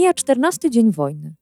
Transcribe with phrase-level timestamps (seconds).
[0.00, 1.34] Mija 14 dzień wojny.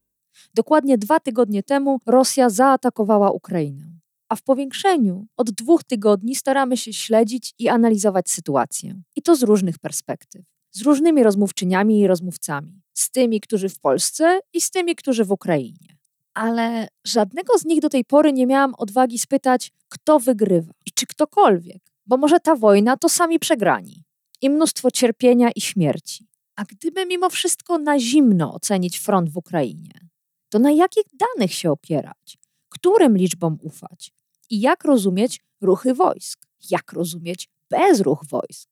[0.54, 3.84] Dokładnie dwa tygodnie temu Rosja zaatakowała Ukrainę.
[4.28, 9.00] A w powiększeniu od dwóch tygodni staramy się śledzić i analizować sytuację.
[9.16, 10.42] I to z różnych perspektyw.
[10.70, 12.82] Z różnymi rozmówczyniami i rozmówcami.
[12.94, 15.96] Z tymi, którzy w Polsce i z tymi, którzy w Ukrainie.
[16.34, 21.06] Ale żadnego z nich do tej pory nie miałam odwagi spytać, kto wygrywa i czy
[21.06, 21.82] ktokolwiek.
[22.06, 24.04] Bo może ta wojna to sami przegrani.
[24.42, 26.27] I mnóstwo cierpienia i śmierci.
[26.58, 29.90] A gdyby mimo wszystko na zimno ocenić front w Ukrainie,
[30.48, 32.38] to na jakich danych się opierać?
[32.68, 34.12] Którym liczbom ufać?
[34.50, 36.46] I jak rozumieć ruchy wojsk?
[36.70, 38.70] Jak rozumieć bezruch wojsk?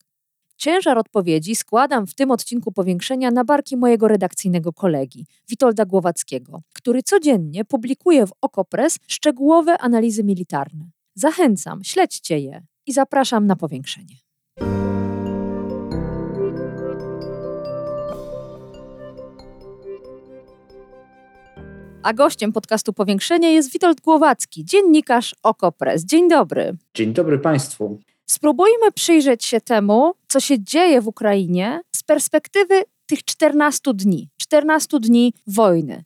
[0.57, 7.03] Ciężar odpowiedzi składam w tym odcinku powiększenia na barki mojego redakcyjnego kolegi, Witolda Głowackiego, który
[7.03, 10.91] codziennie publikuje w Okopres szczegółowe analizy militarne.
[11.15, 14.17] Zachęcam, śledźcie je i zapraszam na powiększenie.
[22.07, 26.05] A gościem podcastu Powiększenie jest Witold Głowacki, dziennikarz Okopres.
[26.05, 26.77] Dzień dobry.
[26.95, 27.99] Dzień dobry Państwu.
[28.27, 35.01] Spróbujmy przyjrzeć się temu, co się dzieje w Ukrainie z perspektywy tych 14 dni, 14
[35.01, 36.03] dni wojny.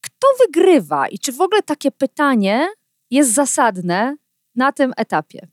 [0.00, 2.68] Kto wygrywa i czy w ogóle takie pytanie
[3.10, 4.16] jest zasadne
[4.54, 5.48] na tym etapie?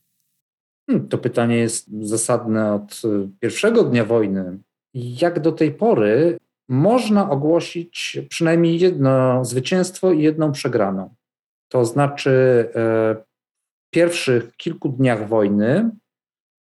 [0.90, 4.60] Hmm, to pytanie jest zasadne od y, pierwszego dnia wojny.
[4.94, 6.38] Jak do tej pory
[6.72, 11.16] można ogłosić przynajmniej jedno zwycięstwo i jedną przegraną.
[11.72, 12.32] To znaczy,
[12.70, 12.74] e,
[13.88, 15.92] w pierwszych kilku dniach wojny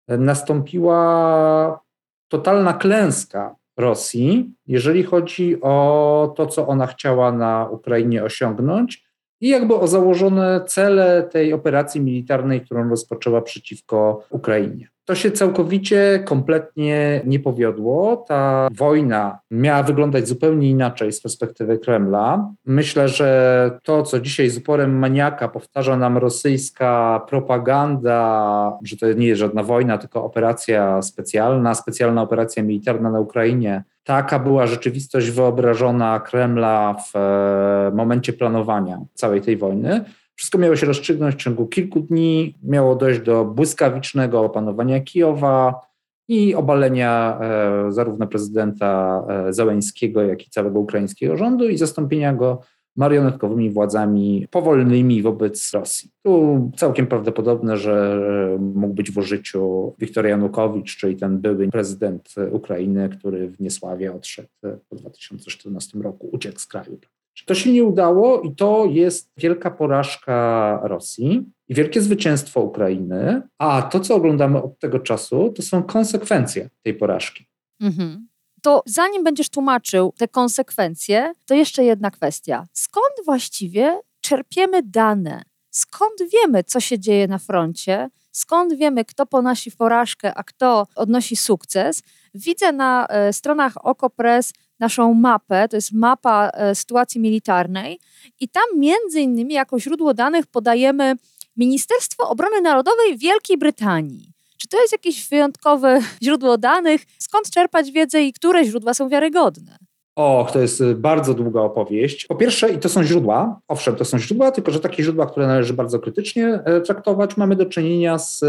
[0.07, 1.81] e, nastąpiła
[2.27, 9.05] totalna klęska Rosji, jeżeli chodzi o to, co ona chciała na Ukrainie osiągnąć
[9.41, 14.87] i jakby o założone cele tej operacji militarnej, którą rozpoczęła przeciwko Ukrainie.
[15.11, 18.17] To się całkowicie, kompletnie nie powiodło.
[18.27, 22.51] Ta wojna miała wyglądać zupełnie inaczej z perspektywy Kremla.
[22.65, 29.27] Myślę, że to, co dzisiaj z uporem maniaka powtarza nam rosyjska propaganda, że to nie
[29.27, 36.19] jest żadna wojna, tylko operacja specjalna, specjalna operacja militarna na Ukrainie, taka była rzeczywistość wyobrażona
[36.19, 40.05] Kremla w e, momencie planowania całej tej wojny.
[40.41, 45.81] Wszystko miało się rozstrzygnąć w ciągu kilku dni, miało dojść do błyskawicznego opanowania Kijowa
[46.27, 52.61] i obalenia e, zarówno prezydenta e, Załęskiego, jak i całego ukraińskiego rządu i zastąpienia go
[52.95, 56.09] marionetkowymi władzami powolnymi wobec Rosji.
[56.23, 58.19] Tu całkiem prawdopodobne, że
[58.59, 64.49] mógł być w użyciu Wiktor Janukowicz, czyli ten były prezydent Ukrainy, który w niesławie odszedł
[64.89, 66.97] po 2014 roku, uciekł z kraju.
[67.45, 73.81] To się nie udało i to jest wielka porażka Rosji i wielkie zwycięstwo Ukrainy, a
[73.81, 77.45] to, co oglądamy od tego czasu, to są konsekwencje tej porażki.
[77.81, 78.27] Mhm.
[78.61, 82.67] To zanim będziesz tłumaczył te konsekwencje, to jeszcze jedna kwestia.
[82.73, 85.43] Skąd właściwie czerpiemy dane?
[85.69, 88.09] Skąd wiemy, co się dzieje na froncie?
[88.31, 92.03] Skąd wiemy, kto ponosi porażkę, a kto odnosi sukces?
[92.33, 97.99] Widzę na e, stronach Okopres naszą mapę, to jest mapa e, sytuacji militarnej
[98.39, 101.15] i tam między innymi jako źródło danych podajemy
[101.57, 104.31] Ministerstwo Obrony Narodowej Wielkiej Brytanii.
[104.57, 107.01] Czy to jest jakieś wyjątkowe źródło danych?
[107.19, 109.77] Skąd czerpać wiedzę i które źródła są wiarygodne?
[110.15, 112.25] Och, to jest y, bardzo długa opowieść.
[112.25, 115.47] Po pierwsze, i to są źródła, owszem, to są źródła, tylko że takie źródła, które
[115.47, 118.43] należy bardzo krytycznie e, traktować, mamy do czynienia z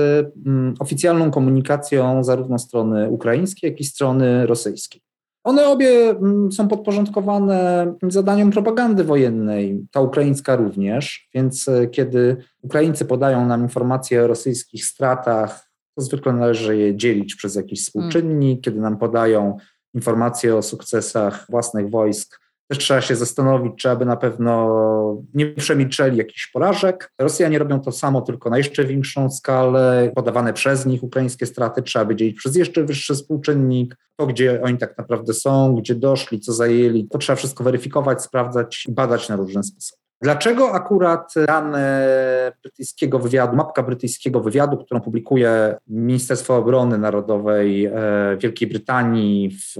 [0.47, 5.03] mm, oficjalną komunikacją zarówno strony ukraińskiej, jak i strony rosyjskiej.
[5.45, 13.05] One obie mm, są podporządkowane zadaniom propagandy wojennej, ta ukraińska również, więc e, kiedy Ukraińcy
[13.05, 18.61] podają nam informacje o rosyjskich stratach, to zwykle należy je dzielić przez jakiś współczynnik.
[18.61, 19.57] Kiedy nam podają
[19.95, 22.42] informacje o sukcesach własnych wojsk,
[22.73, 27.13] też trzeba się zastanowić, czy aby na pewno nie przemilczeli jakichś porażek.
[27.19, 30.13] Rosjanie robią to samo, tylko na jeszcze większą skalę.
[30.15, 33.97] Podawane przez nich ukraińskie straty trzeba by dzielić przez jeszcze wyższy współczynnik.
[34.17, 38.87] To, gdzie oni tak naprawdę są, gdzie doszli, co zajęli, to trzeba wszystko weryfikować, sprawdzać
[38.89, 40.02] i badać na różne sposoby.
[40.23, 47.93] Dlaczego akurat dane brytyjskiego wywiadu, mapka brytyjskiego wywiadu, którą publikuje Ministerstwo Obrony Narodowej e,
[48.41, 49.75] Wielkiej Brytanii w,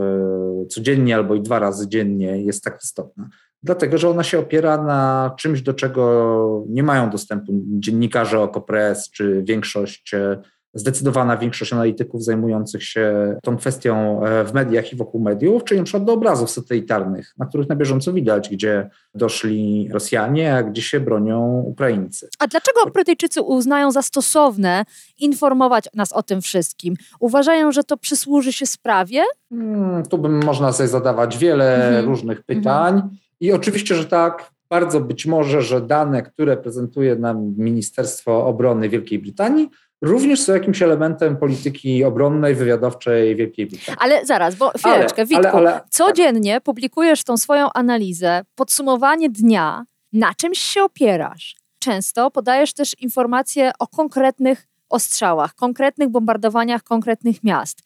[0.69, 3.29] codziennie albo i dwa razy dziennie jest tak istotna?
[3.63, 9.43] dlatego że ona się opiera na czymś, do czego nie mają dostępu dziennikarze Okopres czy
[9.43, 10.15] większość
[10.75, 16.01] zdecydowana większość analityków zajmujących się tą kwestią e, w mediach i wokół mediów, czyli np.
[16.01, 21.63] do obrazów satelitarnych, na których na bieżąco widać, gdzie doszli Rosjanie, a gdzie się bronią
[21.67, 22.29] Ukraińcy.
[22.39, 24.85] A dlaczego Brytyjczycy uznają za stosowne
[25.19, 26.95] informować nas o tym wszystkim?
[27.21, 29.23] Uważają, że to przysłuży się sprawie?
[29.49, 32.05] Hmm, tu bym można sobie zadawać wiele mhm.
[32.05, 32.59] różnych mhm.
[32.59, 32.95] pytań.
[32.95, 33.17] Mhm.
[33.41, 39.19] I oczywiście, że tak, bardzo być może, że dane, które prezentuje nam Ministerstwo Obrony Wielkiej
[39.19, 39.71] Brytanii,
[40.03, 43.99] również są jakimś elementem polityki obronnej, wywiadowczej Wielkiej Brytanii.
[44.01, 46.63] Ale zaraz, bo chwileczkę, ale, Witku, ale, ale, codziennie tak.
[46.63, 51.57] publikujesz tą swoją analizę, podsumowanie dnia, na czymś się opierasz.
[51.79, 57.79] Często podajesz też informacje o konkretnych ostrzałach, konkretnych bombardowaniach konkretnych miast.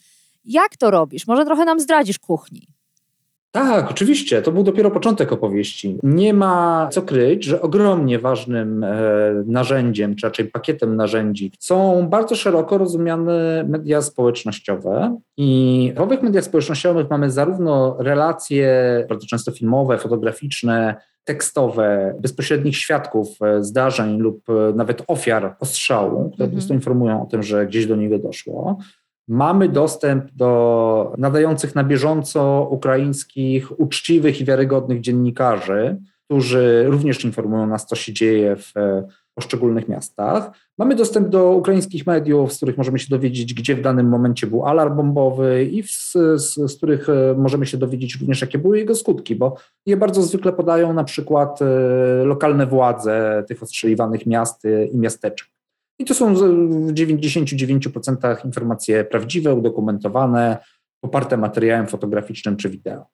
[0.44, 1.26] Jak to robisz?
[1.26, 2.75] Może trochę nam zdradzisz kuchni.
[3.50, 4.42] Tak, oczywiście.
[4.42, 5.98] To był dopiero początek opowieści.
[6.02, 8.94] Nie ma co kryć, że ogromnie ważnym e,
[9.46, 15.18] narzędziem, czy raczej pakietem narzędzi są bardzo szeroko rozumiane media społecznościowe.
[15.36, 20.94] I w owych mediach społecznościowych mamy zarówno relacje, bardzo często filmowe, fotograficzne,
[21.24, 26.50] tekstowe, bezpośrednich świadków e, zdarzeń lub e, nawet ofiar ostrzału, które mm -hmm.
[26.50, 26.80] po prostu mhm.
[26.80, 28.78] informują o tym, że gdzieś do niego doszło.
[29.28, 37.86] Mamy dostęp do nadających na bieżąco ukraińskich, uczciwych i wiarygodnych dziennikarzy, którzy również informują nas,
[37.86, 40.50] co się dzieje w e, poszczególnych miastach.
[40.78, 44.66] Mamy dostęp do ukraińskich mediów, z których możemy się dowiedzieć, gdzie w danym momencie był
[44.66, 48.94] alarm bombowy i z, z, z, których e, możemy się dowiedzieć również, jakie były jego
[48.94, 49.56] skutki, bo
[49.86, 51.66] je bardzo zwykle podają na przykład e,
[52.24, 54.62] lokalne władze tych ostrzeliwanych miast
[54.92, 55.55] i miasteczek.
[55.98, 56.40] I to są w
[56.92, 60.58] 99% informacje prawdziwe, udokumentowane,
[61.00, 63.06] poparte materiałem fotograficznym czy wideo.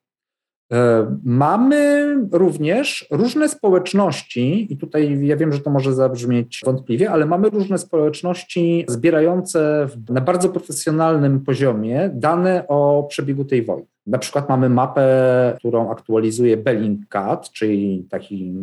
[0.73, 7.27] E, mamy również różne społeczności, i tutaj ja wiem, że to może zabrzmieć wątpliwie, ale
[7.27, 13.92] mamy różne społeczności zbierające na bardzo profesjonalnym poziomie dane o przebiegu tej wojny.
[14.07, 18.55] Na przykład mamy mapę, którą aktualizuje Bellingcat, czyli taki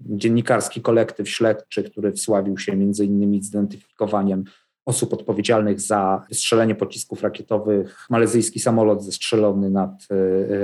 [0.00, 4.44] dziennikarski kolektyw śledczy, który wsławił się między innymi zidentyfikowaniem
[4.86, 10.14] osób odpowiedzialnych za wystrzelenie pocisków rakietowych, malezyjski samolot zestrzelony nad e,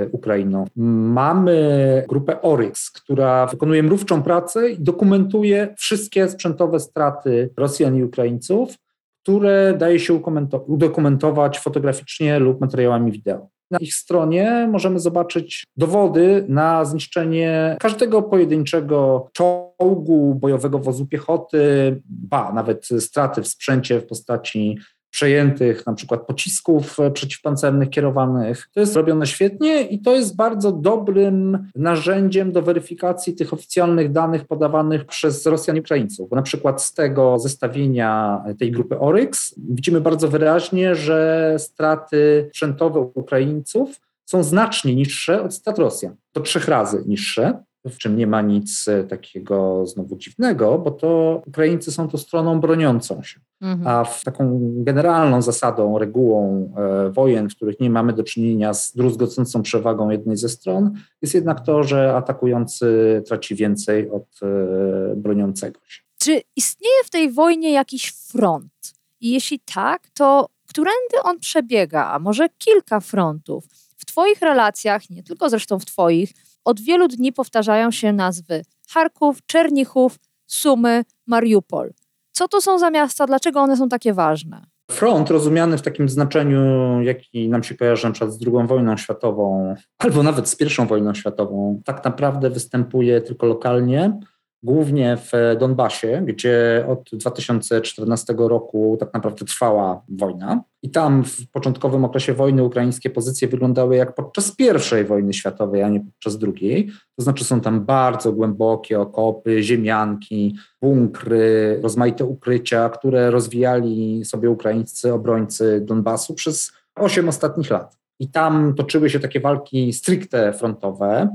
[0.01, 0.65] e, Ukrainą.
[0.75, 8.75] Mamy grupę Oryx, która wykonuje mrówczą pracę i dokumentuje wszystkie sprzętowe straty Rosjan i Ukraińców,
[9.23, 10.21] które daje się
[10.67, 13.49] udokumentować fotograficznie lub materiałami wideo.
[13.71, 22.53] Na ich stronie możemy zobaczyć dowody na zniszczenie każdego pojedynczego czołgu, bojowego wozu piechoty, ba,
[22.53, 24.77] nawet straty w sprzęcie w postaci
[25.09, 28.69] przejętych na przykład pocisków e, przeciwpancernych kierowanych.
[28.73, 34.45] To jest robione świetnie i to jest bardzo dobrym narzędziem do weryfikacji tych oficjalnych danych
[34.45, 36.29] podawanych przez Rosjan i Ukraińców.
[36.29, 42.99] Bo na przykład z tego zestawienia tej grupy Oryx widzimy bardzo wyraźnie, że straty sprzętowe
[42.99, 46.15] Ukraińców są znacznie niższe od strat Rosjan.
[46.31, 51.41] To trzech razy niższe w czym nie ma nic e, takiego znowu dziwnego, bo to
[51.47, 53.39] Ukraińcy są to stroną broniącą się.
[53.61, 53.87] Mhm.
[53.87, 58.95] A w taką generalną zasadą, regułą e, wojen, w których nie mamy do czynienia z
[58.95, 65.79] druzgocącą przewagą jednej ze stron, jest jednak to, że atakujący traci więcej od e, broniącego
[65.87, 66.01] się.
[66.17, 68.93] Czy istnieje w tej wojnie jakiś front?
[69.21, 72.05] I jeśli tak, to którędy on przebiega?
[72.05, 73.65] A może kilka frontów?
[73.97, 76.33] W Twoich relacjach, nie tylko zresztą w Twoich,
[76.65, 78.61] od wielu dni powtarzają się nazwy
[78.93, 81.91] Charków, Czernichów, Sumy, Mariupol.
[82.31, 83.25] Co to są za miasta?
[83.27, 84.65] Dlaczego one są takie ważne?
[84.91, 86.61] Front, rozumiany w takim znaczeniu,
[87.01, 91.13] jaki nam się kojarzy na przykład z II wojną światową, albo nawet z I wojną
[91.13, 94.19] światową, tak naprawdę występuje tylko lokalnie
[94.63, 100.63] głównie w Donbasie, gdzie od 2014 roku tak naprawdę trwała wojna.
[100.83, 105.89] I tam w początkowym okresie wojny ukraińskie pozycje wyglądały jak podczas pierwszej wojny światowej, a
[105.89, 106.91] nie podczas drugiej.
[107.15, 115.13] To znaczy są tam bardzo głębokie okopy, ziemianki, bunkry, rozmaite ukrycia, które rozwijali sobie ukraińscy
[115.13, 117.99] obrońcy Donbasu przez osiem ostatnich lat.
[118.19, 121.29] I tam toczyły się takie walki stricte frontowe.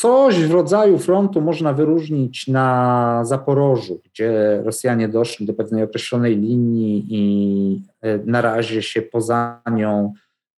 [0.00, 7.06] Coś w rodzaju frontu można wyróżnić na Zaporożu, gdzie Rosjanie doszli do pewnej określonej linii
[7.08, 10.12] i e, na razie się poza nią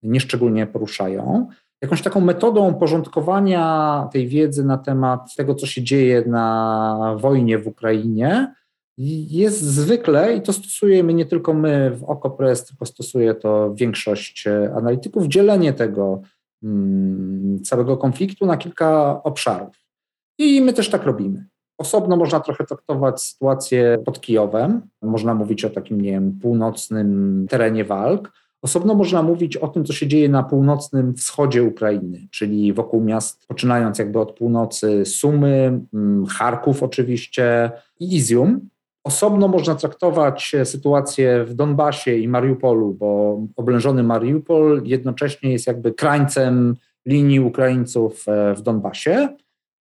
[0.04, 1.48] nieszczególnie poruszają.
[1.82, 7.68] Jakąś taką metodą porządkowania tej wiedzy na temat tego, co się dzieje na wojnie w
[7.68, 8.54] Ukrainie,
[9.28, 14.74] jest zwykle, i to stosujemy nie tylko my w OKO.press, tylko stosuje to większość e,
[14.76, 16.22] analityków, dzielenie tego
[17.64, 19.76] całego konfliktu na kilka obszarów.
[20.38, 21.46] I my też tak robimy.
[21.78, 24.82] Osobno można trochę traktować sytuację pod Kijowem.
[25.02, 28.32] Można mówić o takim, nie wiem, północnym terenie walk.
[28.62, 33.48] Osobno można mówić o tym, co się dzieje na północnym wschodzie Ukrainy, czyli wokół miast,
[33.48, 38.70] poczynając jakby od północy Sumy, mm, Charków oczywiście i Izium.
[39.04, 46.76] Osobno można traktować sytuację w Donbasie i Mariupolu, bo oblężony Mariupol jednocześnie jest jakby krańcem
[47.06, 49.30] linii Ukraińców e, w Donbasie.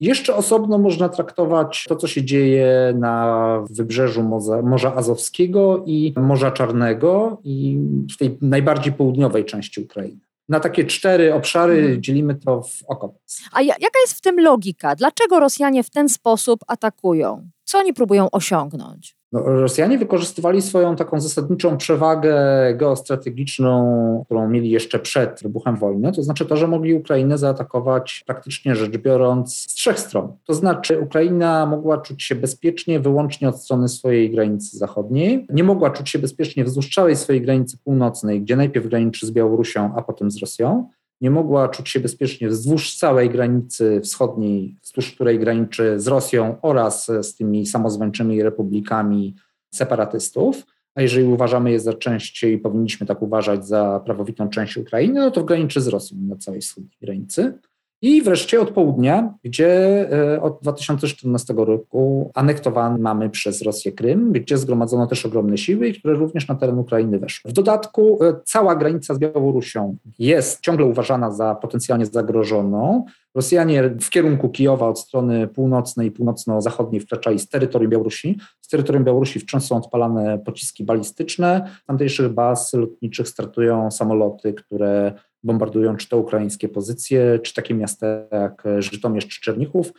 [0.01, 4.23] Jeszcze osobno można traktować to, co się dzieje na wybrzeżu
[4.63, 7.79] Morza Azowskiego i Morza Czarnego i
[8.15, 10.30] w tej najbardziej południowej części Ukrainy.
[10.51, 12.03] Na takie cztery obszary hmm.
[12.03, 13.43] dzielimy to w okopec.
[13.53, 14.97] A jaka jest w tym logika?
[14.97, 17.51] Dlaczego Rosjanie w ten sposób atakują?
[17.65, 19.20] Co oni próbują osiągnąć?
[19.33, 22.35] No, Rosjanie wykorzystywali swoją taką zasadniczą przewagę
[22.75, 28.77] geostrategiczną, którą mieli jeszcze przed wybuchem wojny, to znaczy to, że mogli Ukrainę zaatakować praktycznie
[28.77, 30.33] rzecz biorąc z trzech stron.
[30.45, 35.91] To znaczy Ukraina mogła czuć się bezpiecznie wyłącznie od strony swojej granicy zachodniej, nie mogła
[35.91, 40.31] czuć się bezpiecznie wzdłuż całej swojej granicy północnej, gdzie najpierw graniczy z Białorusią, a potem
[40.31, 40.89] z Rosją
[41.21, 47.07] nie mogła czuć się bezpiecznie wzdłuż całej granicy wschodniej, wzdłuż której graniczy z Rosją oraz
[47.07, 49.35] z tymi samozwańczymi republikami
[49.75, 50.67] separatystów.
[50.95, 55.31] A jeżeli uważamy je za część i powinniśmy tak uważać za prawowitą część Ukrainy, no
[55.31, 57.59] to graniczy z Rosją na całej wschodniej granicy.
[58.03, 59.69] I wreszcie od południa, gdzie
[60.13, 66.15] e, od 2014 roku anektowany mamy przez Rosję Krym, gdzie zgromadzono też ogromne siły, które
[66.15, 67.51] również na teren Ukrainy weszły.
[67.51, 73.05] W dodatku e, cała granica z Białorusią jest ciągle uważana za potencjalnie zagrożoną.
[73.35, 78.39] Rosjanie w kierunku Kijowa od strony północnej i północno-zachodniej wkraczali z terytorium Białorusi.
[78.61, 81.71] Z terytorium Białorusi wciąż są odpalane pociski balistyczne.
[81.83, 88.07] Z tamtejszych baz lotniczych startują samoloty, które bombardują czy to ukraińskie pozycje, czy takie miasta
[88.33, 89.93] jak Żytomierz czy Czernichów,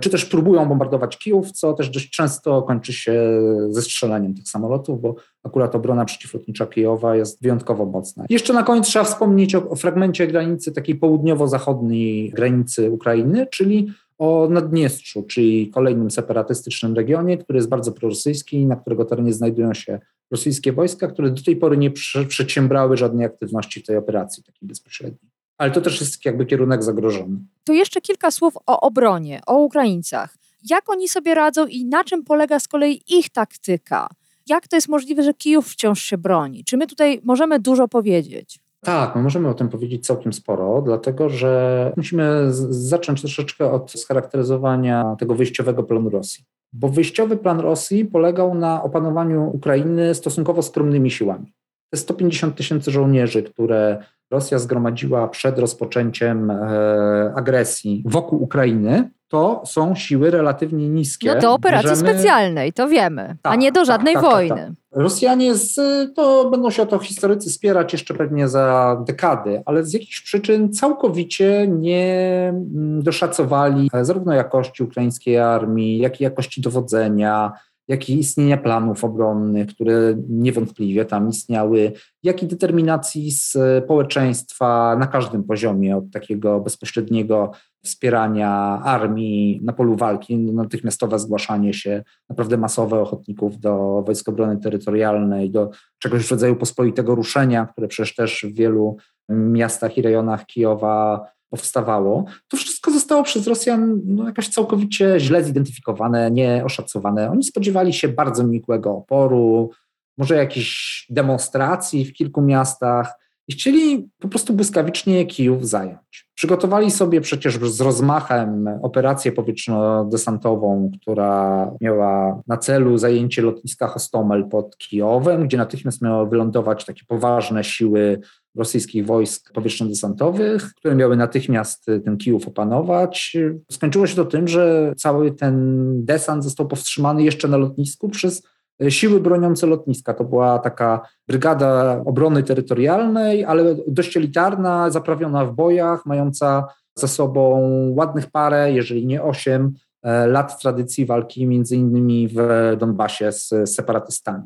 [0.00, 5.00] czy też próbują bombardować Kijów, co też dość często kończy się ze strzeleniem tych samolotów,
[5.00, 8.24] bo akurat obrona przeciwlotnicza Kijowa jest wyjątkowo mocna.
[8.30, 13.88] Jeszcze na koniec trzeba wspomnieć o, o fragmencie granicy takiej południowo-zachodniej granicy Ukrainy, czyli
[14.18, 20.00] o Naddniestrzu, czyli kolejnym separatystycznym regionie, który jest bardzo prorosyjski, na którego terenie znajdują się
[20.30, 21.90] rosyjskie wojska, które do tej pory nie
[22.28, 25.30] przedsiębrały żadnej aktywności w tej operacji takiej bezpośredniej.
[25.58, 27.38] Ale to też jest jakby kierunek zagrożony.
[27.64, 30.36] To jeszcze kilka słów o obronie, o Ukraińcach.
[30.70, 34.08] Jak oni sobie radzą i na czym polega z kolei ich taktyka?
[34.46, 36.64] Jak to jest możliwe, że Kijów wciąż się broni?
[36.64, 38.58] Czy my tutaj możemy dużo powiedzieć?
[38.84, 45.16] Tak, my możemy o tym powiedzieć całkiem sporo, dlatego że musimy zacząć troszeczkę od scharakteryzowania
[45.18, 46.44] tego wyjściowego planu Rosji.
[46.72, 51.52] Bo wyjściowy plan Rosji polegał na opanowaniu Ukrainy stosunkowo skromnymi siłami.
[51.90, 59.94] Te 150 tysięcy żołnierzy, które Rosja zgromadziła przed rozpoczęciem e, agresji wokół Ukrainy, to są
[59.94, 61.34] siły relatywnie niskie.
[61.34, 62.10] No do operacji Bierzemy...
[62.10, 64.56] specjalnej, to wiemy, tak, a nie do tak, żadnej tak, tak, wojny.
[64.56, 65.74] Tak, Rosjanie, z,
[66.14, 70.72] to będą się o to historycy spierać jeszcze pewnie za dekady, ale z jakichś przyczyn
[70.72, 77.52] całkowicie nie mm, doszacowali zarówno jakości ukraińskiej armii, jak i jakości dowodzenia,
[77.88, 85.44] jak i istnienia planów obronnych, które niewątpliwie tam istniały, jak i determinacji społeczeństwa na każdym
[85.44, 87.50] poziomie, od takiego bezpośredniego
[87.84, 88.50] wspierania
[88.84, 95.70] armii na polu walki, natychmiastowe zgłaszanie się, naprawdę masowe ochotników do Wojsk Obrony Terytorialnej, do
[95.98, 98.96] czegoś w rodzaju pospolitego ruszenia, które przecież też w wielu
[99.28, 106.30] miastach i rejonach Kijowa powstawało, to wszystko zostało przez Rosjan no, jakoś całkowicie źle zidentyfikowane,
[106.30, 107.30] nieoszacowane.
[107.30, 109.70] Oni spodziewali się bardzo nikłego oporu,
[110.18, 113.12] może jakichś demonstracji w kilku miastach
[113.48, 116.28] i chcieli po prostu błyskawicznie Kijów zająć.
[116.34, 124.76] Przygotowali sobie przecież z rozmachem operację powietrzno-desantową, która miała na celu zajęcie lotniska Hostomel pod
[124.76, 128.20] Kijowem, gdzie natychmiast miały wylądować takie poważne siły
[128.56, 133.36] rosyjskich wojsk powietrzno-desantowych, które miały natychmiast ten Kijów opanować.
[133.72, 138.42] Skończyło się to tym, że cały ten desant został powstrzymany jeszcze na lotnisku przez
[138.88, 140.14] siły broniące lotniska.
[140.14, 146.66] To była taka brygada obrony terytorialnej, ale dość elitarna, zaprawiona w bojach, mająca
[146.98, 147.60] za sobą
[147.96, 152.36] ładnych parę, jeżeli nie osiem e, lat tradycji walki, między innymi w
[152.78, 154.44] Donbasie z separatystami.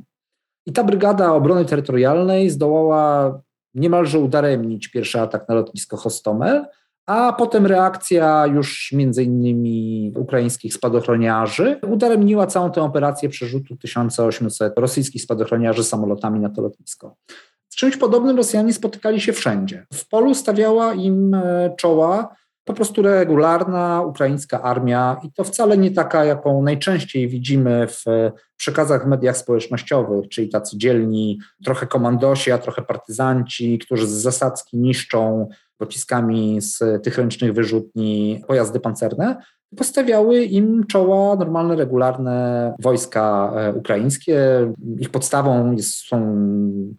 [0.67, 3.41] I ta brygada obrony terytorialnej zdołała
[3.75, 6.67] niemalże udaremnić pierwszy atak na lotnisko Hostomel,
[7.07, 15.23] a potem reakcja już między innymi ukraińskich spadochroniarzy udaremniła całą tę operację przerzutu 1800 rosyjskich
[15.23, 17.17] spadochroniarzy samolotami na to lotnisko.
[17.69, 19.87] Z czymś podobnym Rosjanie spotykali się wszędzie.
[19.93, 22.37] W polu stawiała im e, czoła
[22.71, 28.05] po prostu regularna ukraińska armia i to wcale nie taka, jaką najczęściej widzimy w
[28.57, 34.79] przekazach w mediach społecznościowych, czyli tacy dzielni, trochę komandosi, a trochę partyzanci, którzy z zasadzki
[34.79, 39.37] niszczą pociskami z tych ręcznych wyrzutni pojazdy pancerne,
[39.77, 44.39] postawiały im czoła normalne, regularne wojska e, ukraińskie.
[44.99, 46.47] Ich podstawą jest, są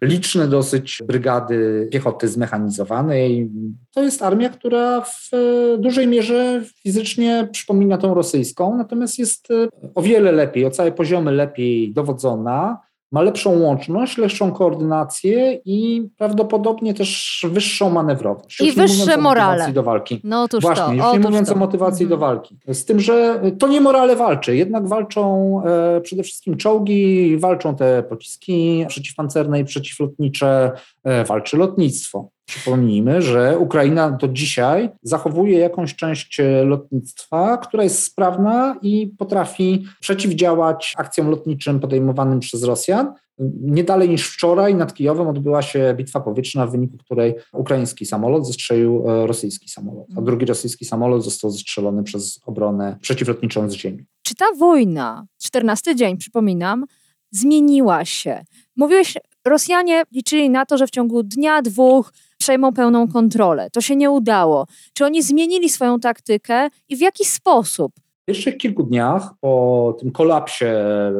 [0.02, 3.50] liczne dosyć brygady piechoty zmechanizowanej.
[3.94, 9.68] To jest armia, która w e, dużej mierze fizycznie przypomina tą rosyjską, natomiast jest e,
[9.94, 12.78] o wiele lepiej, o całe poziomy lepiej dowodzona
[13.12, 18.60] ma lepszą łączność, lepszą koordynację i prawdopodobnie też wyższą manewrowość.
[18.60, 19.72] I wyższe morale.
[19.72, 20.20] do walki.
[20.24, 20.92] No otóż Właśnie, to.
[20.92, 21.54] już nie mówiąc to.
[21.54, 22.20] o motywacji mhm.
[22.20, 22.56] do walki.
[22.68, 28.02] Z tym, że to nie morale walczy, jednak walczą e, przede wszystkim czołgi, walczą te
[28.02, 30.72] pociski przeciwpancerne i przeciwlotnicze,
[31.04, 32.28] e, walczy lotnictwo.
[32.46, 39.84] Przypomnijmy, że Ukraina do dzisiaj zachowuje jakąś część e, lotnictwa, która jest sprawna i potrafi
[40.00, 43.14] przeciwdziałać akcjom lotniczym podejmowanym przez Rosjan.
[43.60, 48.46] Nie dalej niż wczoraj nad Kijowem odbyła się bitwa powietrzna, w wyniku której ukraiński samolot
[48.46, 54.04] zestrzelił e, rosyjski samolot, a drugi rosyjski samolot został zestrzelony przez obronę przeciwlotniczą z ziemi.
[54.22, 56.84] Czy ta wojna, 14 dzień, przypominam,
[57.30, 58.44] zmieniła się?
[58.76, 59.14] Mówiłeś,
[59.46, 63.68] Rosjanie liczyli na to, że w ciągu dnia, dwóch przejmą pełną kontrolę.
[63.72, 64.66] To się nie udało.
[64.94, 67.92] Czy oni zmienili swoją taktykę i w jaki sposób?
[68.22, 70.66] W pierwszych kilku dniach po tym kolapsie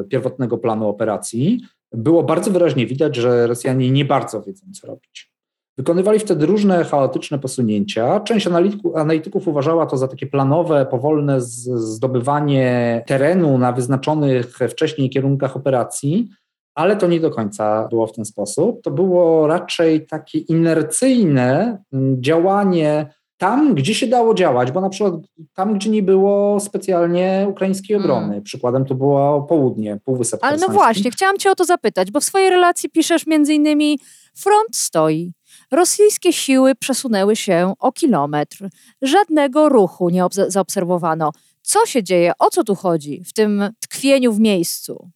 [0.08, 1.60] pierwotnego planu operacji
[1.92, 5.32] było bardzo wyraźnie widać, że Rosjanie nie bardzo wiedzą, co robić.
[5.78, 8.20] Wykonywali wtedy różne chaotyczne posunięcia.
[8.20, 8.48] Część
[8.94, 16.28] analityków, uważała to za takie planowe, powolne zdobywanie terenu na wyznaczonych wcześniej kierunkach operacji,
[16.74, 18.82] ale to nie do końca było w ten sposób.
[18.82, 25.14] To było raczej takie inercyjne mm, działanie tam, gdzie się dało działać, bo na przykład
[25.54, 28.10] tam, gdzie nie było specjalnie ukraińskiej hmm.
[28.10, 28.26] obrony.
[28.26, 28.42] Hmm.
[28.42, 32.24] Przykładem to było południe, Półwysep Ale no właśnie, chciałam cię o to zapytać, bo w
[32.24, 33.98] swojej relacji piszesz między innymi
[34.36, 35.32] front stoi.
[35.70, 38.68] Rosyjskie siły przesunęły się o kilometr.
[39.02, 41.32] Żadnego ruchu nie zaobserwowano.
[41.62, 42.32] Co się dzieje?
[42.38, 45.10] O co tu chodzi w tym tkwieniu w miejscu?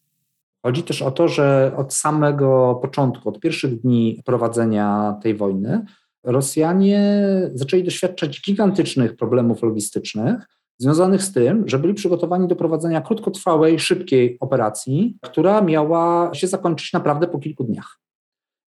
[0.67, 5.85] Chodzi też o to, że od samego początku, od pierwszych dni prowadzenia tej wojny,
[6.25, 7.23] Rosjanie
[7.55, 10.47] zaczęli doświadczać gigantycznych problemów logistycznych
[10.79, 16.93] związanych z tym, że byli przygotowani do prowadzenia krótkotrwałej, szybkiej operacji, która miała się zakończyć
[16.93, 17.99] naprawdę po kilku dniach.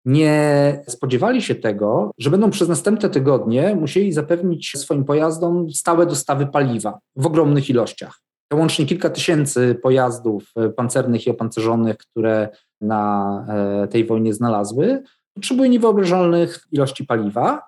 [0.05, 6.47] Nie spodziewali się tego, że będą przez następne tygodnie musieli zapewnić swoim pojazdom stałe dostawy
[6.47, 8.26] paliwa w ogromnych ilościach.
[8.53, 12.49] Łącznie kilka tysięcy pojazdów pancernych i opancerzonych, które
[12.81, 13.45] na
[13.83, 17.61] e, tej wojnie znalazły, potrzebuje niewyobrażalnych ilości paliwa,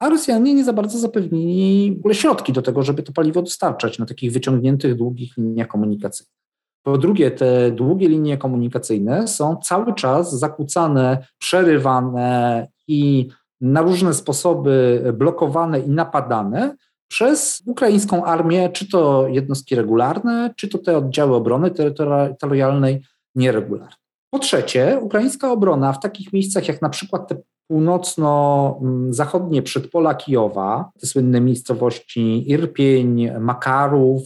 [0.00, 3.98] a Rosjanie nie za bardzo zapewnili w ogóle środki do tego, żeby to paliwo dostarczać
[3.98, 6.32] na takich wyciągniętych, długich liniach komunikacyjnych.
[6.82, 13.28] Po drugie, te długie linie komunikacyjne są cały czas zakłócane, przerywane i
[13.60, 16.76] na różne sposoby blokowane i napadane
[17.12, 23.02] przez ukraińską armię, czy to jednostki regularne, czy to te oddziały obrony terytorialnej
[23.34, 23.96] nieregularne.
[24.30, 27.36] Po trzecie, ukraińska obrona w takich miejscach jak na przykład te
[27.70, 34.22] północno-zachodnie przedpola Kijowa, te słynne miejscowości Irpień, Makarów,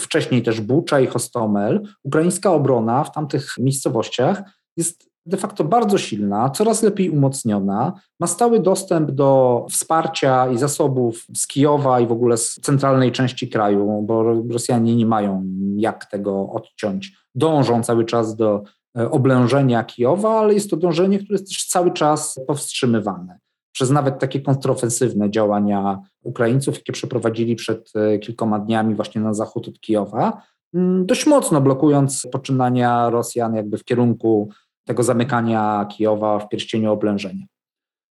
[0.00, 4.42] wcześniej też Bucza i Hostomel, ukraińska obrona w tamtych miejscowościach
[4.76, 11.26] jest de facto bardzo silna, coraz lepiej umocniona, ma stały dostęp do wsparcia i zasobów
[11.36, 15.44] z Kijowa i w ogóle z centralnej części kraju, bo Rosjanie nie mają
[15.76, 17.12] jak tego odciąć.
[17.34, 18.62] Dążą cały czas do
[18.98, 23.38] E, oblężenia Kijowa, ale jest to dążenie, które jest też cały czas powstrzymywane
[23.72, 29.68] przez nawet takie kontrofensywne działania Ukraińców, jakie przeprowadzili przed e, kilkoma dniami właśnie na zachód
[29.68, 30.42] od Kijowa,
[30.74, 34.48] mm, dość mocno blokując poczynania Rosjan jakby w kierunku
[34.90, 37.46] tego zamykania Kijowa w pierścieniu oblężenia.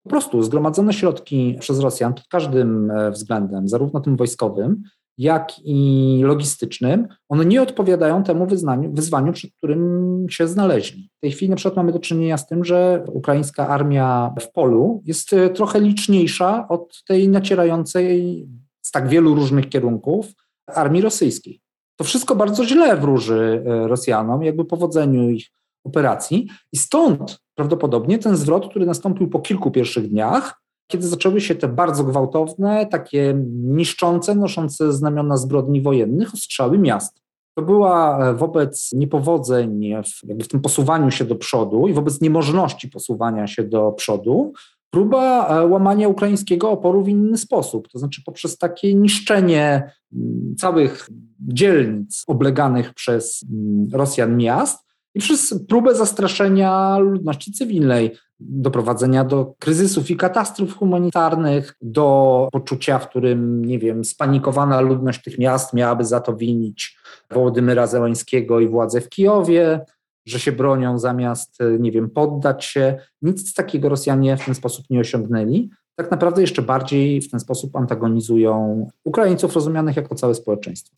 [0.04, 4.84] Po prostu zgromadzone środki przez Rosjan pod każdym e, względem, zarówno tym wojskowym,
[5.18, 11.10] jak i logistycznym, one nie odpowiadają temu wyznaniu, wyzwaniu, przed którym się znaleźli.
[11.18, 15.02] W tej chwili na przykład mamy do czynienia z tym, że ukraińska armia w polu
[15.06, 18.48] jest e, trochę liczniejsza od tej nacierającej
[18.82, 20.26] z tak wielu różnych kierunków
[20.68, 21.62] armii rosyjskiej.
[21.96, 25.48] To wszystko bardzo źle wróży e, Rosjanom, jakby powodzeniu ich
[25.84, 31.56] operacji i stąd prawdopodobnie ten zwrot, który nastąpił po kilku pierwszych dniach, kiedy zaczęły się
[31.56, 37.24] te bardzo gwałtowne, takie niszczące, noszące znamiona zbrodni wojennych ostrzały miast.
[37.58, 42.90] To była e, wobec niepowodzeń w, w tym posuwaniu się do przodu i wobec niemożności
[42.90, 44.54] posuwania się do przodu,
[44.90, 51.10] próba e, łamania ukraińskiego oporu w inny sposób, to znaczy poprzez takie niszczenie mm, całych
[51.40, 60.12] dzielnic obleganych przez mm, Rosjan miast i przez próbę zastraszenia ludności cywilnej, doprowadzenia do kryzysów
[60.12, 66.20] i katastrof humanitarnych, do poczucia, w którym, nie wiem, spanikowana ludność tych miast miałaby za
[66.20, 66.98] to winić
[67.32, 69.86] Wołodymyra Zełańskiego i władze w Kijowie,
[70.26, 72.98] że się bronią zamiast, nie wiem, poddać się.
[73.22, 75.70] Nic takiego Rosjanie w ten sposób nie osiągnęli.
[75.96, 80.96] Tak naprawdę jeszcze bardziej w ten sposób antagonizują Ukraińców rozumianych jako całe społeczeństwo.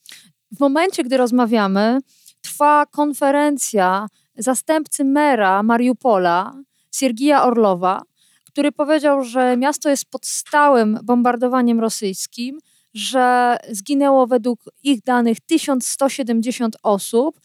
[0.57, 1.99] W momencie, gdy rozmawiamy,
[2.45, 6.53] trwa konferencja zastępcy mera Mariupola,
[6.91, 8.01] Siergija Orlowa,
[8.45, 12.59] który powiedział, że miasto jest pod stałym bombardowaniem rosyjskim,
[12.93, 17.39] że zginęło według ich danych 1170 osób,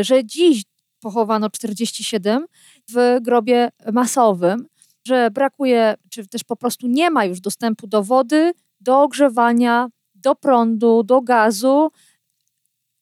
[0.00, 0.62] że dziś
[1.00, 2.46] pochowano 47
[2.90, 4.66] w grobie masowym,
[5.06, 10.34] że brakuje, czy też po prostu nie ma już dostępu do wody, do ogrzewania, do
[10.34, 11.90] prądu, do gazu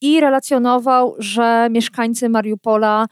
[0.00, 3.06] i relacjonował, że mieszkańcy Mariupola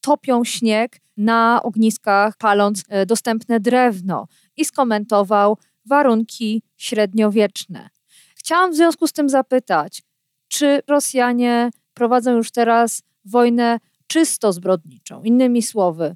[0.00, 4.26] topią śnieg na ogniskach, paląc e, dostępne drewno
[4.56, 7.88] i skomentował warunki średniowieczne.
[8.36, 10.02] Chciałam w związku z tym zapytać,
[10.48, 15.22] czy Rosjanie prowadzą już teraz wojnę czysto zbrodniczą?
[15.22, 16.14] Innymi słowy,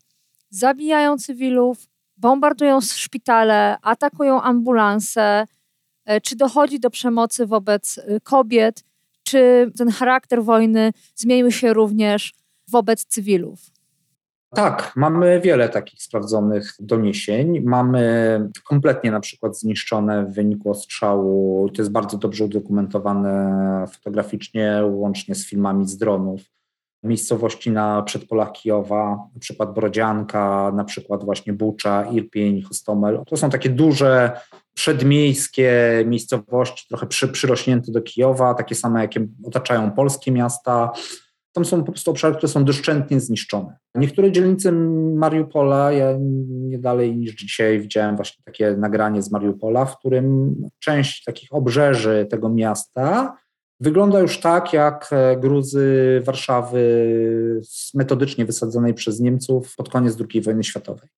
[0.51, 5.47] zabijają cywilów, bombardują szpitale, atakują ambulanse,
[6.05, 8.85] e, czy dochodzi do przemocy wobec e, kobiet,
[9.27, 12.33] czy ten charakter wojny zmienił się również
[12.71, 13.61] wobec cywilów?
[14.55, 17.61] Tak, mamy wiele takich sprawdzonych doniesień.
[17.61, 25.35] Mamy kompletnie na przykład zniszczone w wyniku ostrzału, to jest bardzo dobrze udokumentowane fotograficznie, łącznie
[25.35, 26.41] z filmami z dronów.
[27.07, 33.23] Miejscowości na przedpolach Kijowa, na przykład Brodzianka, na przykład właśnie Bucza, Irpień, Hostomel.
[33.27, 34.41] To są takie duże
[34.75, 35.73] przedmiejskie
[36.07, 40.93] miejscowości, trochę przy, przyrośnięte do Kijowa, takie same, jakie otaczają polskie miasta
[41.57, 43.77] tam są po prostu obszary, które są doszczętnie zniszczone.
[43.95, 44.73] Niektóre dzielnice
[45.15, 46.17] Mariupola, ja
[46.49, 52.27] nie dalej niż dzisiaj widziałem właśnie takie nagranie z Mariupola, w którym część takich obrzeży
[52.31, 53.37] tego miasta
[53.81, 56.81] wygląda już tak, jak e, gruzy Warszawy
[57.95, 61.09] metodycznie wysadzonej przez Niemców pod koniec II wojny światowej.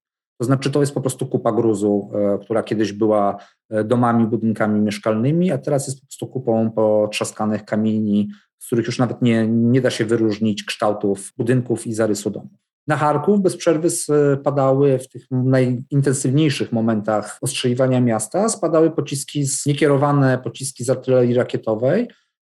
[0.40, 3.36] To znaczy, to jest po prostu kupa gruzu, e, która kiedyś była
[3.70, 8.98] e, domami, budynkami mieszkalnymi, a teraz jest po prostu kupą potrzaskanych kamieni, z których już
[8.98, 12.58] nawet nie, nie da się wyróżnić kształtów budynków i zarysu domów.
[12.86, 20.84] Na Charków bez przerwy spadały w tych najintensywniejszych momentach ostrzeliwania miasta, spadały pociski, niekierowane pociski
[20.84, 22.08] z artylerii rakietowej,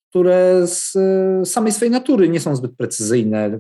[0.09, 0.97] które z
[1.49, 3.59] samej swojej natury nie są zbyt precyzyjne.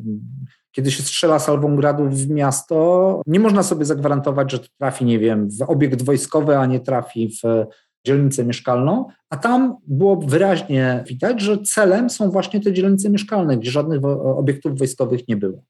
[0.71, 5.19] Kiedy się strzela salwą gradów w miasto, nie można sobie zagwarantować, że to trafi, nie
[5.19, 7.65] wiem, w obiekt wojskowy, a nie trafi w
[8.05, 13.71] dzielnicę mieszkalną, a tam było wyraźnie widać, że celem są właśnie te dzielnice mieszkalne, gdzie
[13.71, 14.05] żadnych
[14.37, 15.63] obiektów wojskowych nie było.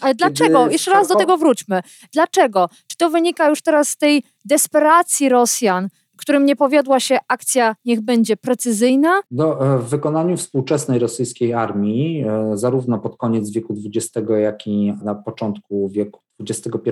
[0.00, 0.68] Ale dlaczego?
[0.70, 1.80] Jeszcze raz do tego wróćmy.
[2.12, 2.68] Dlaczego?
[2.86, 8.00] Czy to wynika już teraz z tej desperacji Rosjan, którym nie powiodła się akcja niech
[8.00, 9.20] będzie precyzyjna?
[9.30, 15.14] No, w wykonaniu współczesnej rosyjskiej armii, e, zarówno pod koniec wieku XX, jak i na
[15.14, 16.90] początku wieku XXI,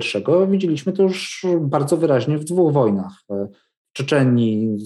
[0.49, 3.23] widzieliśmy to już bardzo wyraźnie w dwóch wojnach.
[3.31, 3.47] E,
[3.93, 4.77] Czeczenii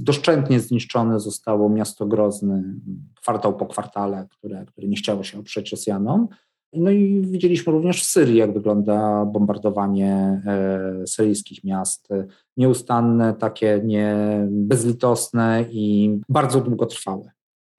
[0.00, 2.64] doszczętnie zniszczone zostało miasto Grozny,
[3.20, 6.28] kwartał po kwartale, które, które nie chciało się oprzeć Rosjanom.
[6.72, 12.08] No i widzieliśmy również w Syrii, jak wygląda bombardowanie e, syryjskich miast.
[12.56, 14.16] Nieustanne, takie nie
[14.50, 17.30] bezlitosne i bardzo długotrwałe.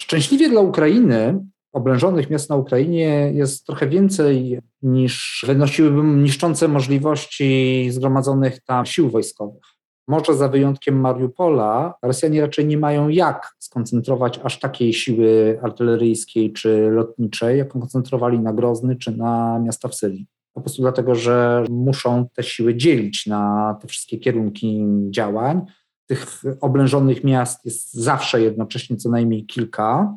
[0.01, 8.63] Szczęśliwie dla Ukrainy oblężonych miast na Ukrainie jest trochę więcej niż wynosiłyby niszczące możliwości zgromadzonych
[8.63, 9.78] tam sił wojskowych.
[10.09, 16.89] Może za wyjątkiem Mariupola, Rosjanie raczej nie mają jak skoncentrować aż takiej siły artyleryjskiej czy
[16.91, 20.27] lotniczej, jaką koncentrowali na Grozny czy na miasta w Syrii.
[20.53, 25.61] Po prostu dlatego, że muszą te siły dzielić na te wszystkie kierunki działań.
[26.07, 30.15] Tych oblężonych miast jest zawsze jednocześnie co najmniej kilka.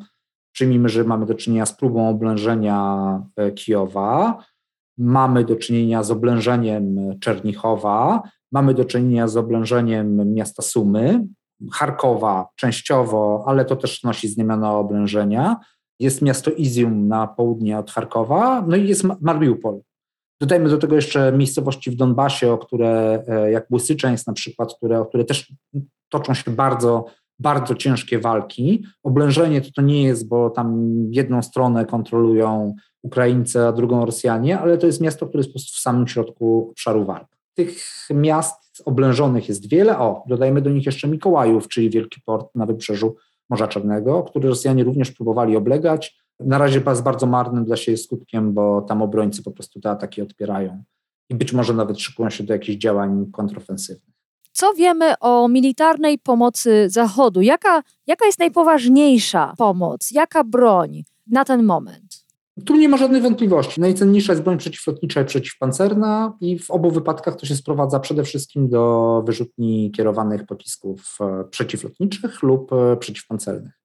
[0.51, 4.43] Przyjmijmy, że mamy do czynienia z próbą oblężenia e, Kijowa,
[4.97, 8.21] mamy do czynienia z oblężeniem Czernichowa,
[8.53, 11.27] Mamy do czynienia z oblężeniem miasta Sumy,
[11.71, 15.57] Charkowa częściowo, ale to też nosi znamiona oblężenia.
[15.99, 19.81] Jest miasto Izium na południe od Charkowa, no i jest Mariupol.
[20.41, 24.99] Dodajmy do tego jeszcze miejscowości w Donbasie, o które, e, jak Łysyczeńsk na przykład, które,
[24.99, 25.53] o które też
[26.09, 27.05] toczą się bardzo,
[27.39, 28.85] bardzo ciężkie walki.
[29.03, 34.77] Oblężenie to, to nie jest, bo tam jedną stronę kontrolują Ukraińcy, a drugą Rosjanie, ale
[34.77, 37.77] to jest miasto, które jest po prostu w samym środku obszaru walk tych
[38.13, 39.99] miast oblężonych jest wiele.
[39.99, 43.15] O, dodajmy do nich jeszcze Mikołajów, czyli wielki port na wybrzeżu
[43.49, 46.23] Morza Czarnego, który Rosjanie również próbowali oblegać.
[46.39, 50.21] Na razie z bardzo marnym dla siebie skutkiem, bo tam obrońcy po prostu te ataki
[50.21, 50.83] odpierają
[51.29, 54.13] i być może nawet szykują się do jakichś działań kontrofensywnych.
[54.51, 57.41] Co wiemy o militarnej pomocy Zachodu?
[57.41, 60.11] Jaka, jaka jest najpoważniejsza pomoc?
[60.11, 62.22] Jaka broń na ten moment?
[62.65, 63.81] Tu nie ma żadnej wątpliwości.
[63.81, 68.69] Najcenniejsza jest broń przeciwlotnicza i przeciwpancerna i w obu wypadkach to się sprowadza przede wszystkim
[68.69, 73.82] do wyrzutni kierowanych pocisków e, przeciwlotniczych lub e, przeciwpancernych.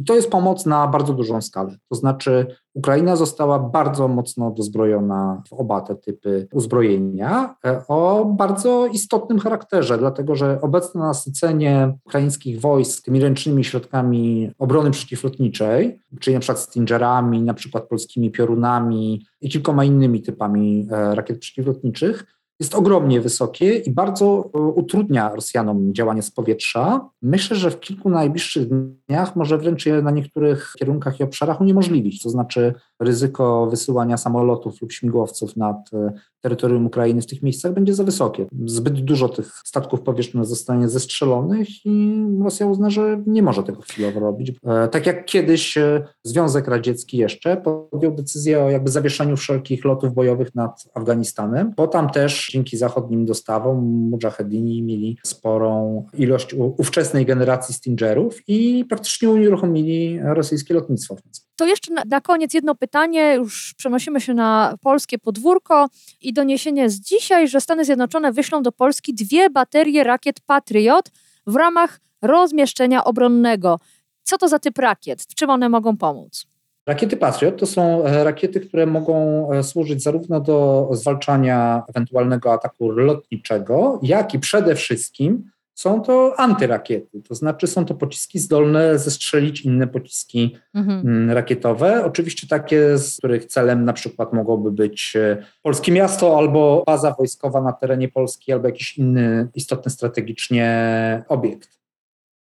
[0.00, 1.76] I to jest pomoc na bardzo dużą skalę.
[1.88, 8.86] To znaczy, Ukraina została bardzo mocno dozbrojona w oba te typy uzbrojenia e, o bardzo
[8.86, 16.40] istotnym charakterze, dlatego że obecne nasycenie ukraińskich wojsk tymi ręcznymi środkami obrony przeciwlotniczej, czyli na
[16.40, 23.20] przykład Stingerami, na przykład polskimi piorunami i kilkoma innymi typami e, rakiet przeciwlotniczych, jest ogromnie
[23.20, 27.08] wysokie i bardzo e, utrudnia Rosjanom działanie z powietrza.
[27.22, 32.22] Myślę, że w kilku najbliższych dniach może wręcz je na niektórych kierunkach i obszarach uniemożliwić.
[32.22, 37.94] To znaczy ryzyko wysyłania samolotów lub śmigłowców nad e, terytorium Ukrainy w tych miejscach będzie
[37.94, 38.46] za wysokie.
[38.66, 44.20] Zbyt dużo tych statków powietrznych zostanie zestrzelonych i Rosja uzna, że nie może tego chwilowo
[44.20, 44.52] robić.
[44.66, 45.78] E, tak jak kiedyś
[46.24, 47.56] Związek Radziecki jeszcze
[47.90, 53.26] podjął decyzję o jakby zawieszeniu wszelkich lotów bojowych nad Afganistanem, bo tam też dzięki zachodnim
[53.26, 61.16] dostawom mujahedini mieli sporą ilość ówczesnej generacji Stingerów i praktycznie unieruchomili rosyjskie lotnictwo.
[61.60, 65.88] To jeszcze na, na koniec jedno pytanie, już przenosimy się na polskie podwórko
[66.20, 71.10] i doniesienie z dzisiaj, że Stany Zjednoczone wyślą do Polski dwie baterie rakiet Patriot
[71.46, 73.78] w ramach rozmieszczenia obronnego.
[74.22, 75.22] Co to za typ rakiet?
[75.22, 76.46] W czym one mogą pomóc?
[76.86, 82.90] Rakiety Patriot to są e, rakiety, które mogą e, służyć zarówno do zwalczania ewentualnego ataku
[82.90, 89.60] lotniczego, jak i przede wszystkim są to antyrakiety, to znaczy są to pociski zdolne zestrzelić
[89.60, 91.00] inne pociski mhm.
[91.00, 92.04] Mm, rakietowe.
[92.04, 97.60] Oczywiście takie, z których celem na przykład mogłoby być e, polskie miasto albo baza wojskowa
[97.60, 101.80] na terenie Polski, albo jakiś inny istotny strategicznie obiekt.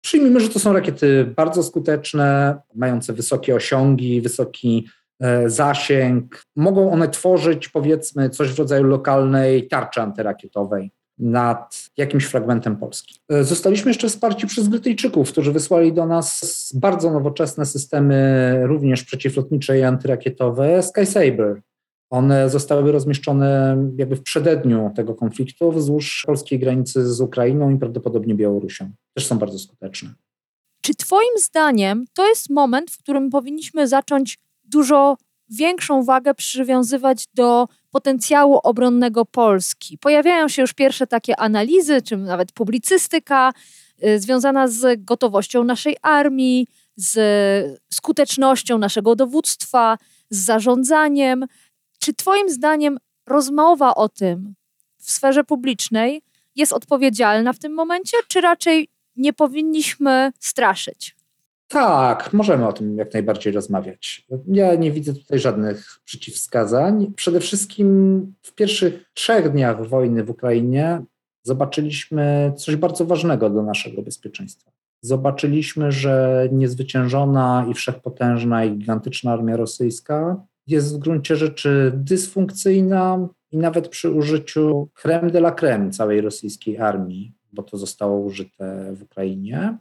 [0.02, 4.88] Przyjmijmy, że to są rakiety bardzo skuteczne, mające wysokie osiągi, wysoki
[5.20, 6.44] e, zasięg.
[6.56, 10.92] Mogą one tworzyć, powiedzmy, coś w rodzaju lokalnej tarczy antyrakietowej
[11.24, 13.16] nad jakimś fragmentem Polski.
[13.30, 19.80] E, zostaliśmy jeszcze wsparci przez Brytyjczyków, którzy wysłali do nas bardzo nowoczesne systemy, również przeciwlotnicze
[19.80, 21.62] i antyrakietowe, Sky Saber.
[22.10, 28.36] One zostały rozmieszczone jakby w przededniu tego konfliktu wzdłuż polskiej granicy z Ukrainą i prawdopodobnie
[28.36, 28.92] Białorusią.
[29.14, 30.10] Też są bardzo skuteczne.
[30.82, 35.18] Czy Twoim zdaniem to jest moment, w którym powinniśmy zacząć dużo
[35.50, 39.98] większą wagę przywiązywać do potencjału obronnego Polski?
[39.98, 43.54] Pojawiają się już pierwsze takie analizy, czy nawet publicystyka
[44.04, 49.98] y, związana z gotowością naszej armii, z skutecznością naszego dowództwa,
[50.30, 51.46] z zarządzaniem.
[52.00, 54.56] Czy Twoim zdaniem rozmowa o tym
[55.00, 56.22] w sferze publicznej
[56.56, 61.16] jest odpowiedzialna w tym momencie, czy raczej nie powinniśmy straszyć?
[61.68, 64.28] Tak, możemy o tym jak najbardziej rozmawiać.
[64.48, 67.14] Ja nie widzę tutaj żadnych przeciwwskazań.
[67.16, 71.02] Przede wszystkim w pierwszych trzech dniach wojny w Ukrainie
[71.44, 74.72] zobaczyliśmy coś bardzo ważnego dla naszego bezpieczeństwa.
[75.02, 83.58] Zobaczyliśmy, że niezwyciężona i wszechpotężna i gigantyczna armia rosyjska jest w gruncie rzeczy dysfunkcyjna i
[83.58, 89.04] nawet przy użyciu creme de la creme całej rosyjskiej armii, bo to zostało użyte w
[89.04, 89.78] Ukrainie,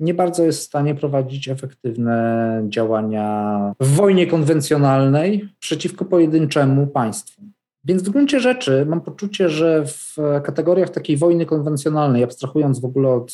[0.00, 7.42] nie bardzo jest w stanie prowadzić efektywne działania w wojnie konwencjonalnej przeciwko pojedynczemu państwu.
[7.84, 13.08] Więc w gruncie rzeczy mam poczucie, że w kategoriach takiej wojny konwencjonalnej, abstrahując w ogóle
[13.08, 13.32] od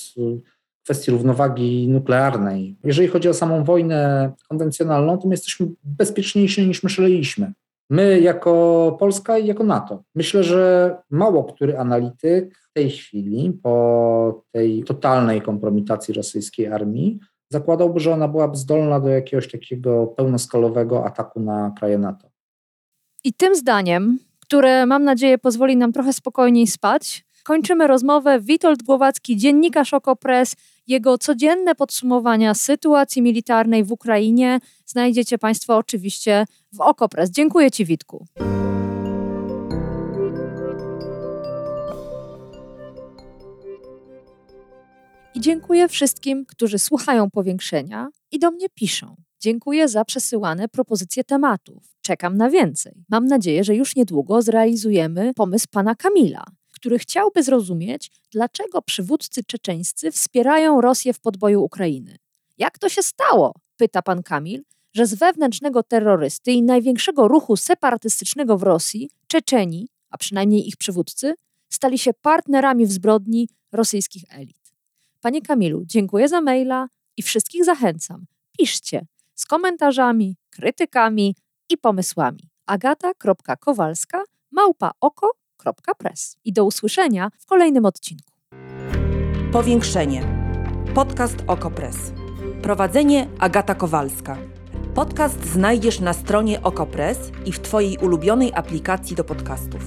[0.85, 2.77] kwestii równowagi nuklearnej.
[2.85, 7.53] Jeżeli chodzi o samą wojnę konwencjonalną, to my jesteśmy bezpieczniejsi niż myśleliśmy.
[7.91, 10.03] My jako Polska i jako NATO.
[10.15, 17.21] Myślę, że mało który analityk w tej chwili, po tej totalnej kompromitacji rosyjskiej armii,
[17.51, 22.29] zakładałby, że ona byłaby zdolna do jakiegoś takiego pełnoskalowego ataku na kraje NATO.
[23.25, 28.41] I tym zdaniem, które mam nadzieję pozwoli nam trochę spokojniej spać, kończymy rozmowę.
[28.41, 30.57] Witold Głowacki, dziennikarz Okopres,
[30.87, 37.31] jego codzienne podsumowania sytuacji militarnej w Ukrainie znajdziecie Państwo oczywiście w Okopres.
[37.31, 38.27] Dziękuję Ci, Witku.
[45.35, 49.17] I dziękuję wszystkim, którzy słuchają powiększenia i do mnie piszą.
[49.41, 51.83] Dziękuję za przesyłane propozycje tematów.
[52.03, 53.05] Czekam na więcej.
[53.09, 56.45] Mam nadzieję, że już niedługo zrealizujemy pomysł pana Kamila
[56.87, 62.17] który chciałby zrozumieć, dlaczego przywódcy czeczeńscy wspierają Rosję w podboju Ukrainy.
[62.59, 63.55] Jak to się stało?
[63.77, 64.63] pyta pan Kamil,
[64.95, 71.35] że z wewnętrznego terrorysty i największego ruchu separatystycznego w Rosji Czeczeni, a przynajmniej ich przywódcy,
[71.69, 74.73] stali się partnerami w zbrodni rosyjskich elit.
[75.21, 78.27] Panie Kamilu, dziękuję za maila i wszystkich zachęcam.
[78.59, 81.37] Piszcie z komentarzami, krytykami
[81.69, 82.51] i pomysłami.
[82.67, 84.91] agata.kowalska małpa
[85.67, 86.37] oko.press.
[86.45, 88.33] I do usłyszenia w kolejnym odcinku.
[89.53, 90.23] Powiększenie.
[90.95, 91.97] Podcast Okopres.
[92.63, 94.37] Prowadzenie Agata Kowalska.
[94.95, 99.83] Podcast znajdziesz na stronie Okopres i w Twojej ulubionej aplikacji do podcastów.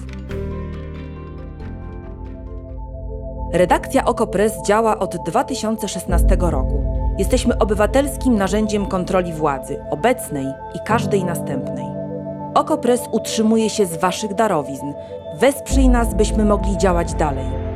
[3.54, 6.84] Redakcja Okopres działa od 2016 roku.
[7.18, 11.86] Jesteśmy obywatelskim narzędziem kontroli władzy, obecnej i każdej następnej.
[12.56, 14.94] Okopres utrzymuje się z Waszych darowizn.
[15.40, 17.69] Wesprzyj nas, byśmy mogli działać dalej.